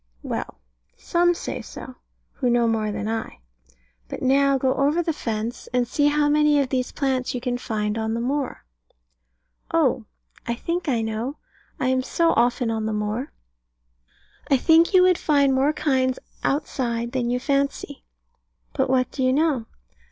Well, 0.23 0.59
some 0.97 1.35
say 1.35 1.61
so, 1.61 1.97
who 2.31 2.49
know 2.49 2.67
more 2.67 2.91
than 2.91 3.07
I. 3.07 3.37
But 4.07 4.23
now 4.23 4.57
go 4.57 4.73
over 4.73 5.03
the 5.03 5.13
fence, 5.13 5.69
and 5.75 5.87
see 5.87 6.07
how 6.07 6.27
many 6.27 6.59
of 6.59 6.69
these 6.69 6.91
plants 6.91 7.35
you 7.35 7.39
can 7.39 7.59
find 7.59 7.99
on 7.99 8.15
the 8.15 8.19
moor. 8.19 8.65
Oh, 9.71 10.05
I 10.47 10.55
think 10.55 10.89
I 10.89 11.03
know. 11.03 11.37
I 11.79 11.89
am 11.89 12.01
so 12.01 12.31
often 12.33 12.71
on 12.71 12.87
the 12.87 12.93
moor. 12.93 13.31
I 14.49 14.57
think 14.57 14.91
you 14.95 15.03
would 15.03 15.19
find 15.19 15.53
more 15.53 15.71
kinds 15.71 16.17
outside 16.43 17.11
than 17.11 17.29
you 17.29 17.39
fancy. 17.39 18.03
But 18.73 18.89
what 18.89 19.11
do 19.11 19.21
you 19.21 19.31
know? 19.31 19.67